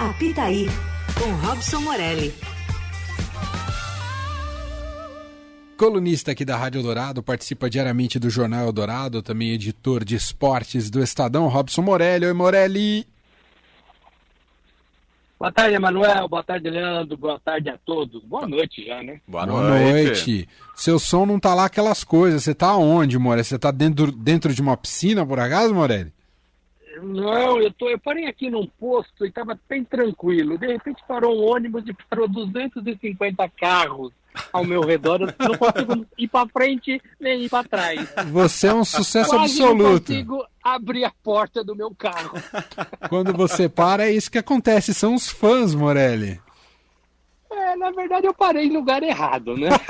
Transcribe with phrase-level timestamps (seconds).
[0.00, 0.66] Apitaí,
[1.18, 2.32] com Robson Morelli.
[5.76, 11.02] Colunista aqui da Rádio Eldorado, participa diariamente do Jornal Eldorado, também editor de esportes do
[11.02, 12.24] Estadão, Robson Morelli.
[12.24, 13.06] Oi, Morelli.
[15.38, 16.26] Boa tarde, Emanuel.
[16.28, 17.18] Boa tarde, Leandro.
[17.18, 18.24] Boa tarde a todos.
[18.24, 19.20] Boa noite já, né?
[19.28, 20.06] Boa, Boa noite.
[20.06, 20.48] noite.
[20.74, 22.42] Seu som não tá lá aquelas coisas.
[22.42, 23.44] Você tá onde, Morelli?
[23.44, 26.10] Você tá dentro, dentro de uma piscina, por acaso, Morelli?
[27.02, 30.58] Não, eu, tô, eu parei aqui num posto e tava bem tranquilo.
[30.58, 34.12] De repente parou um ônibus e parou 250 carros
[34.52, 35.20] ao meu redor.
[35.22, 38.08] Eu não consigo ir para frente nem ir para trás.
[38.30, 39.82] Você é um sucesso Quase absoluto.
[39.82, 42.38] Não consigo abrir a porta do meu carro.
[43.08, 44.94] Quando você para, é isso que acontece.
[44.94, 46.40] São os fãs, Morelli.
[47.50, 49.70] É, na verdade eu parei em lugar errado, né?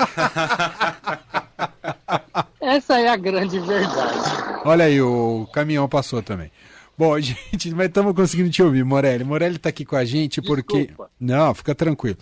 [2.59, 4.29] Essa é a grande verdade.
[4.65, 6.51] Olha aí, o caminhão passou também.
[6.97, 9.23] Bom, gente, mas estamos conseguindo te ouvir, Morelli.
[9.23, 10.85] Morelli está aqui com a gente porque.
[10.85, 11.11] Desculpa.
[11.19, 12.17] Não, fica tranquilo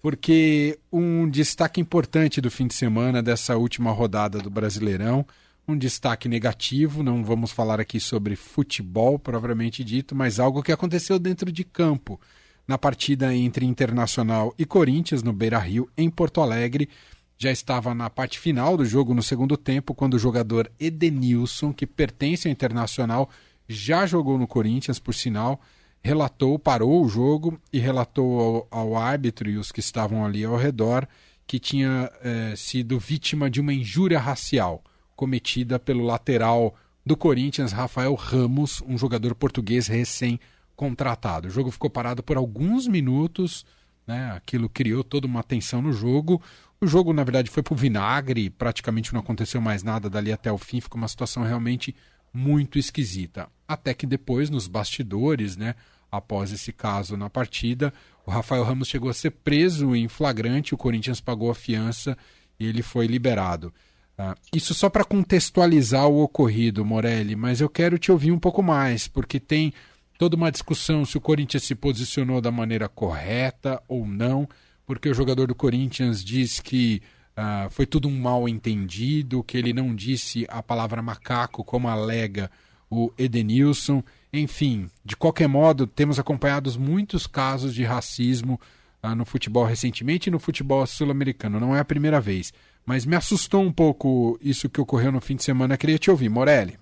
[0.00, 5.26] porque um destaque importante do fim de semana dessa última rodada do Brasileirão,
[5.66, 11.18] um destaque negativo, não vamos falar aqui sobre futebol propriamente dito, mas algo que aconteceu
[11.18, 12.18] dentro de campo,
[12.66, 16.88] na partida entre Internacional e Corinthians no Beira-Rio, em Porto Alegre.
[17.36, 21.86] Já estava na parte final do jogo no segundo tempo, quando o jogador Edenilson, que
[21.86, 23.30] pertence ao Internacional,
[23.68, 25.60] já jogou no Corinthians, por sinal,
[26.02, 30.56] relatou, parou o jogo e relatou ao, ao árbitro e os que estavam ali ao
[30.56, 31.06] redor
[31.46, 34.84] que tinha é, sido vítima de uma injúria racial
[35.16, 41.48] cometida pelo lateral do Corinthians, Rafael Ramos, um jogador português recém-contratado.
[41.48, 43.64] O jogo ficou parado por alguns minutos,
[44.06, 44.30] né?
[44.36, 46.40] aquilo criou toda uma tensão no jogo.
[46.78, 50.52] O jogo, na verdade, foi para o vinagre, praticamente não aconteceu mais nada dali até
[50.52, 51.96] o fim, ficou uma situação realmente
[52.38, 53.48] muito esquisita.
[53.66, 55.74] Até que depois, nos bastidores, né,
[56.10, 57.92] após esse caso na partida,
[58.24, 62.16] o Rafael Ramos chegou a ser preso em flagrante, o Corinthians pagou a fiança
[62.58, 63.74] e ele foi liberado.
[64.18, 68.62] Uh, isso só para contextualizar o ocorrido, Morelli, mas eu quero te ouvir um pouco
[68.62, 69.72] mais, porque tem
[70.16, 74.48] toda uma discussão se o Corinthians se posicionou da maneira correta ou não,
[74.86, 77.02] porque o jogador do Corinthians diz que
[77.38, 82.50] uh, foi tudo um mal entendido, que ele não disse a palavra macaco como alega
[82.90, 84.02] o Edenilson.
[84.32, 88.60] Enfim, de qualquer modo, temos acompanhado muitos casos de racismo
[89.02, 91.60] uh, no futebol recentemente e no futebol sul-americano.
[91.60, 92.52] Não é a primeira vez.
[92.84, 95.76] Mas me assustou um pouco isso que ocorreu no fim de semana.
[95.76, 96.78] Queria te ouvir, Morelli.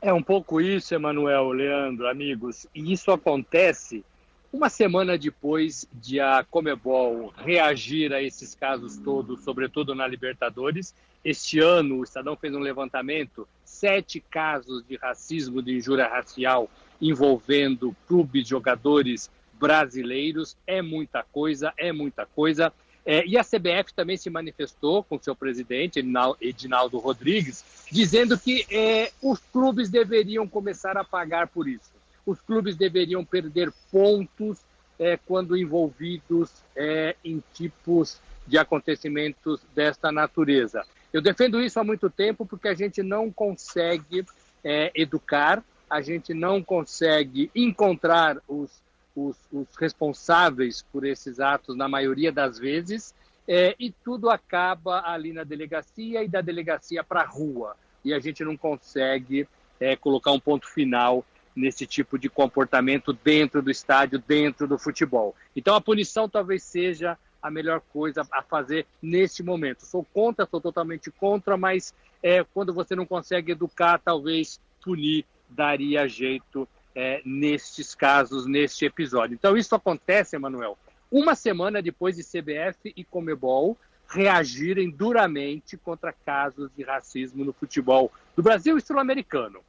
[0.00, 2.66] É um pouco isso, Emanuel, Leandro, amigos.
[2.74, 4.04] E isso acontece
[4.54, 10.94] uma semana depois de a Comebol reagir a esses casos todos, sobretudo na Libertadores.
[11.24, 16.70] Este ano, o Estadão fez um levantamento sete casos de racismo, de injúria racial
[17.02, 20.56] envolvendo clubes, jogadores brasileiros.
[20.64, 22.72] É muita coisa, é muita coisa.
[23.04, 26.00] É, e a CBF também se manifestou com seu presidente,
[26.40, 31.93] Edinaldo Rodrigues, dizendo que é, os clubes deveriam começar a pagar por isso.
[32.26, 34.60] Os clubes deveriam perder pontos
[34.98, 40.84] é, quando envolvidos é, em tipos de acontecimentos desta natureza.
[41.12, 44.24] Eu defendo isso há muito tempo porque a gente não consegue
[44.62, 48.82] é, educar, a gente não consegue encontrar os,
[49.14, 53.14] os, os, responsáveis por esses atos na maioria das vezes,
[53.46, 57.76] é, e tudo acaba ali na delegacia e da delegacia para a rua.
[58.04, 59.46] E a gente não consegue
[59.78, 61.24] é, colocar um ponto final
[61.54, 65.34] nesse tipo de comportamento dentro do estádio, dentro do futebol.
[65.54, 69.84] Então a punição talvez seja a melhor coisa a fazer neste momento.
[69.84, 76.08] Sou contra, sou totalmente contra, mas é, quando você não consegue educar, talvez punir daria
[76.08, 79.34] jeito é, nestes casos, neste episódio.
[79.34, 80.78] Então isso acontece, Emanuel,
[81.10, 83.76] uma semana depois de CBF e Comebol
[84.08, 89.60] reagirem duramente contra casos de racismo no futebol do Brasil e sul-americano.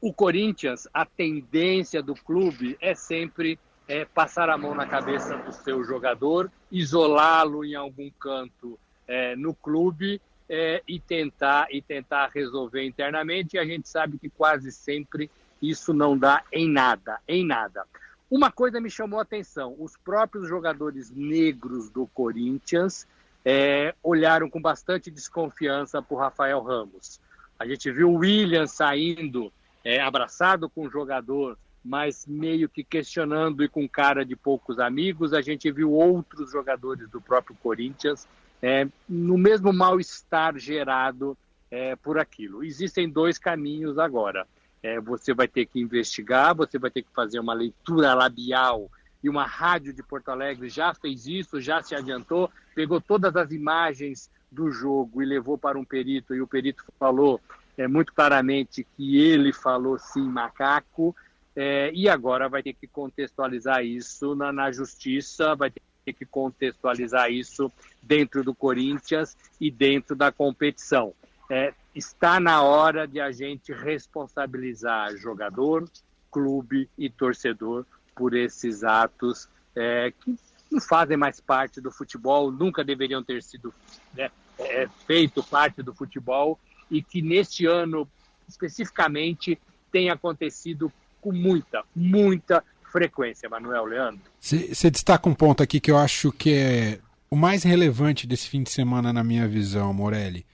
[0.00, 3.58] O Corinthians, a tendência do clube é sempre
[3.88, 8.78] é, passar a mão na cabeça do seu jogador, isolá-lo em algum canto
[9.08, 13.56] é, no clube é, e tentar e tentar resolver internamente.
[13.56, 15.28] E a gente sabe que quase sempre
[15.60, 17.84] isso não dá em nada, em nada.
[18.30, 23.04] Uma coisa me chamou a atenção: os próprios jogadores negros do Corinthians
[23.44, 27.20] é, olharam com bastante desconfiança para o Rafael Ramos.
[27.58, 29.52] A gente viu o William saindo
[29.88, 35.32] é, abraçado com o jogador mas meio que questionando e com cara de poucos amigos.
[35.32, 38.28] A gente viu outros jogadores do próprio Corinthians
[38.60, 41.36] é, no mesmo mal-estar gerado
[41.70, 42.62] é, por aquilo.
[42.62, 44.46] Existem dois caminhos agora.
[44.82, 48.90] é, você vai ter que investigar, você vai ter que fazer uma leitura labial
[49.24, 53.50] e uma rádio de Porto Alegre já fez isso, já se adiantou, pegou todas as
[53.50, 57.40] imagens do jogo e levou para um perito e o perito falou
[57.78, 61.14] é, muito claramente que ele falou sim macaco
[61.54, 67.30] é, e agora vai ter que contextualizar isso na, na justiça, vai ter que contextualizar
[67.30, 67.72] isso
[68.02, 71.14] dentro do Corinthians e dentro da competição.
[71.48, 75.88] É, está na hora de a gente responsabilizar jogador,
[76.30, 80.36] clube e torcedor por esses atos é, que
[80.70, 83.72] não fazem mais parte do futebol, nunca deveriam ter sido
[84.14, 86.58] né, é, feito parte do futebol
[86.90, 88.08] e que neste ano
[88.48, 89.58] especificamente
[89.92, 94.20] tem acontecido com muita, muita frequência, Manuel Leandro.
[94.40, 97.00] Você destaca um ponto aqui que eu acho que é
[97.30, 100.46] o mais relevante desse fim de semana na minha visão, Morelli,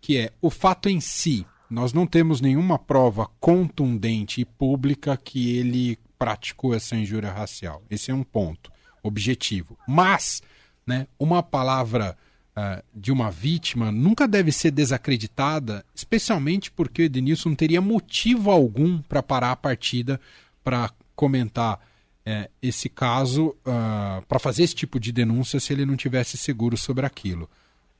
[0.00, 1.46] que é o fato em si.
[1.68, 7.82] Nós não temos nenhuma prova contundente e pública que ele praticou essa injúria racial.
[7.90, 8.70] Esse é um ponto
[9.02, 9.76] objetivo.
[9.86, 10.42] Mas,
[10.86, 12.16] né, uma palavra
[12.56, 18.50] uh, de uma vítima nunca deve ser desacreditada, especialmente porque o Edenilson não teria motivo
[18.50, 20.20] algum para parar a partida
[20.62, 25.86] para comentar uh, esse caso, uh, ah, para fazer esse tipo de denúncia se ele
[25.86, 27.48] não tivesse seguro sobre aquilo.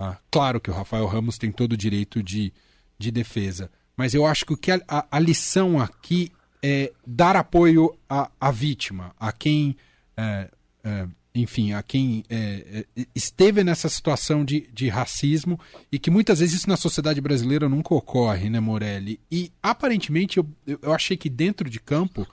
[0.00, 2.52] Uh, claro que o Rafael Ramos tem todo o direito de,
[2.98, 6.32] de defesa, mas eu acho que, o que a, a, a lição aqui
[6.62, 9.76] é dar apoio à, à vítima, a quem.
[10.16, 10.48] Eh,
[10.84, 15.58] eh, enfim, a quem é, é, esteve nessa situação de, de racismo
[15.90, 19.18] e que muitas vezes isso na sociedade brasileira nunca ocorre, né, Morelli?
[19.30, 22.26] E aparentemente eu, eu achei que dentro de campo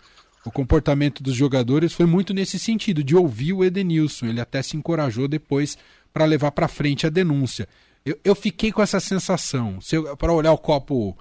[0.45, 4.27] o comportamento dos jogadores foi muito nesse sentido, de ouvir o Edenilson.
[4.27, 5.77] Ele até se encorajou depois
[6.13, 7.67] para levar para frente a denúncia.
[8.05, 9.79] Eu, eu, fiquei com essa sensação.
[10.17, 11.17] Para olhar o copo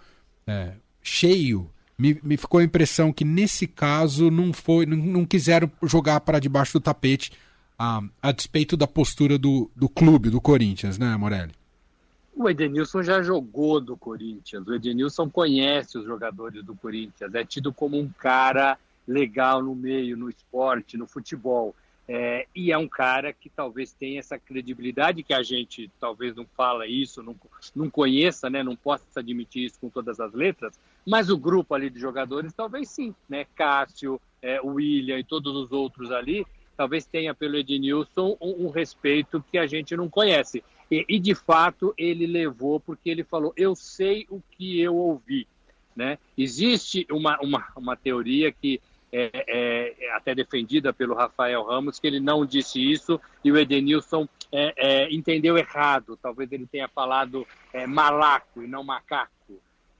[0.46, 0.72] é,
[1.02, 6.20] cheio, me, me, ficou a impressão que nesse caso não foi, não, não quiseram jogar
[6.20, 7.32] para debaixo do tapete
[7.78, 11.52] a, a despeito da postura do, do clube, do Corinthians, né, Morelli?
[12.34, 17.72] O Edenilson já jogou do Corinthians, o Edenilson conhece os jogadores do Corinthians, é tido
[17.72, 21.74] como um cara legal no meio, no esporte, no futebol.
[22.10, 26.46] É, e é um cara que talvez tenha essa credibilidade que a gente talvez não
[26.56, 27.36] fala isso, não,
[27.76, 31.90] não conheça, né, não possa admitir isso com todas as letras, mas o grupo ali
[31.90, 33.46] de jogadores talvez sim, né?
[33.54, 36.46] Cássio, é, William e todos os outros ali
[36.78, 40.62] talvez tenha pelo Ednilson um, um respeito que a gente não conhece.
[40.88, 45.46] E, e, de fato ele levou porque ele falou: eu sei o que eu ouvi.
[45.96, 46.16] Né?
[46.36, 48.80] Existe uma, uma, uma teoria que
[49.10, 53.58] é, é, é, até defendida pelo Rafael Ramos, que ele não disse isso e o
[53.58, 56.16] Edenilson é, é entendeu errado.
[56.22, 59.32] Talvez ele tenha falado é, malaco e não macaco,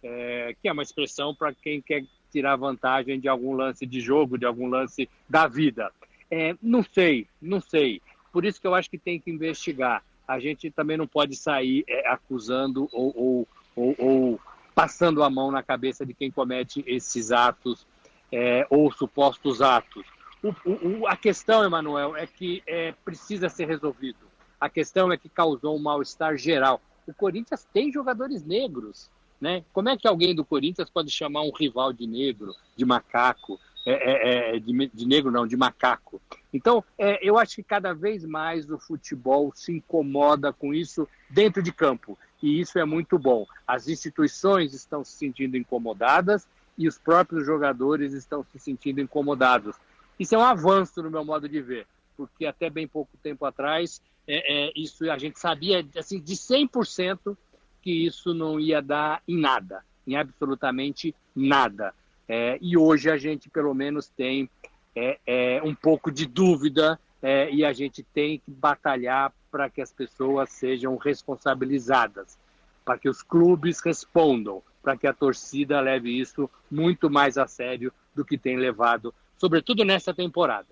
[0.01, 4.47] que é uma expressão para quem quer tirar vantagem de algum lance de jogo, de
[4.47, 5.91] algum lance da vida.
[6.31, 8.03] É, não sei, não sei.
[8.33, 10.03] Por isso que eu acho que tem que investigar.
[10.27, 14.41] A gente também não pode sair é, acusando ou, ou, ou, ou,
[14.75, 17.87] passando a mão na cabeça de quem comete esses atos
[18.31, 20.05] é, ou supostos atos.
[20.43, 24.29] O, o, a questão, Emanuel, é que é, precisa ser resolvido.
[24.61, 26.81] A questão é que causou um mal-estar geral.
[27.07, 29.11] O Corinthians tem jogadores negros.
[29.41, 29.65] Né?
[29.73, 33.59] Como é que alguém do Corinthians pode chamar um rival de negro, de macaco?
[33.91, 36.21] É, é, é, de, de, negro, não, de macaco.
[36.53, 41.63] Então, é, eu acho que cada vez mais o futebol se incomoda com isso dentro
[41.63, 42.19] de campo.
[42.43, 43.47] E isso é muito bom.
[43.67, 49.75] As instituições estão se sentindo incomodadas e os próprios jogadores estão se sentindo incomodados.
[50.19, 54.03] Isso é um avanço no meu modo de ver, porque até bem pouco tempo atrás,
[54.27, 57.37] é, é, isso a gente sabia assim, de 100%
[57.81, 61.95] que isso não ia dar em nada, em absolutamente nada.
[62.29, 64.51] É, e hoje a gente, pelo menos, tem
[64.95, 69.81] é, é, um pouco de dúvida é, e a gente tem que batalhar para que
[69.81, 72.39] as pessoas sejam responsabilizadas,
[72.85, 77.93] para que os clubes respondam, para que a torcida leve isso muito mais a sério
[78.15, 80.69] do que tem levado, sobretudo nessa temporada.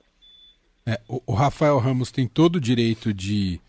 [0.85, 3.61] É, o, o Rafael Ramos tem todo o direito de,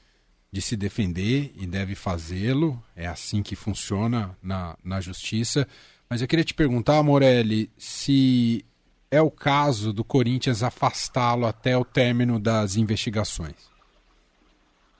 [0.52, 5.68] de se defender e deve fazê-lo, é assim que funciona na, na justiça.
[6.10, 8.66] Mas eu queria te perguntar, Morelli, se
[9.12, 13.70] é o caso do Corinthians afastá-lo até o término das investigações.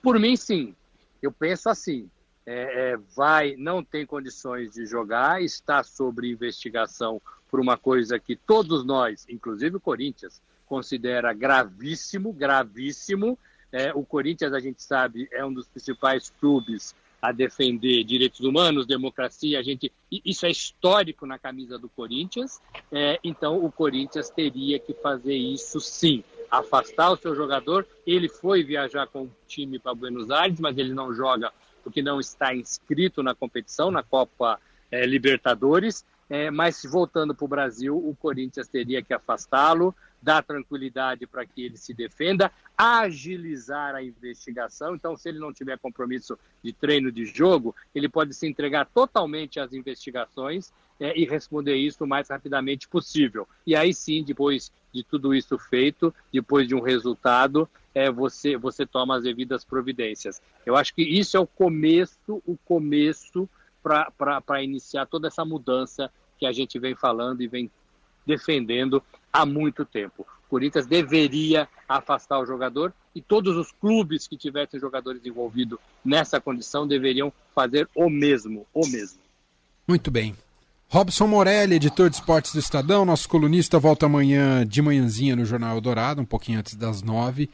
[0.02, 0.74] Por mim, sim.
[1.22, 2.08] Eu penso assim.
[2.46, 8.34] É, é, vai, não tem condições de jogar, está sob investigação por uma coisa que
[8.34, 13.38] todos nós, inclusive o Corinthians, considera gravíssimo, gravíssimo.
[13.70, 18.86] É, o Corinthians, a gente sabe, é um dos principais clubes a defender direitos humanos,
[18.86, 22.60] democracia, a gente isso é histórico na camisa do Corinthians,
[22.90, 27.86] é, então o Corinthians teria que fazer isso sim, afastar o seu jogador.
[28.06, 32.20] Ele foi viajar com o time para Buenos Aires, mas ele não joga porque não
[32.20, 34.60] está inscrito na competição, na Copa
[34.90, 36.04] é, Libertadores.
[36.30, 41.64] É, mas voltando para o Brasil, o Corinthians teria que afastá-lo, dar tranquilidade para que
[41.64, 44.94] ele se defenda, agilizar a investigação.
[44.94, 49.58] Então, se ele não tiver compromisso de treino de jogo, ele pode se entregar totalmente
[49.58, 53.46] às investigações é, e responder isso o mais rapidamente possível.
[53.66, 58.84] E aí sim, depois de tudo isso feito, depois de um resultado, é, você, você
[58.84, 60.42] toma as devidas providências.
[60.66, 63.48] Eu acho que isso é o começo, o começo
[64.16, 67.70] para iniciar toda essa mudança que a gente vem falando e vem
[68.26, 69.02] defendendo
[69.32, 70.26] há muito tempo.
[70.46, 76.40] O Corinthians deveria afastar o jogador e todos os clubes que tivessem jogadores envolvidos nessa
[76.40, 79.18] condição deveriam fazer o mesmo, o mesmo.
[79.86, 80.36] Muito bem.
[80.90, 85.80] Robson Morelli, editor de esportes do Estadão, nosso colunista, volta amanhã de manhãzinha no Jornal
[85.82, 87.50] Dourado, um pouquinho antes das nove,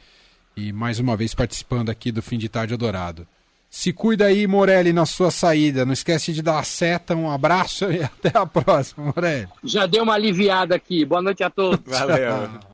[0.55, 3.27] e mais uma vez participando aqui do Fim de Tarde Dourado.
[3.77, 5.85] Se cuida aí, Morelli, na sua saída.
[5.85, 7.13] Não esquece de dar a seta.
[7.13, 9.49] Um abraço e até a próxima, Morelli.
[9.65, 11.03] Já deu uma aliviada aqui.
[11.03, 11.81] Boa noite a todos.
[11.85, 12.51] Valeu.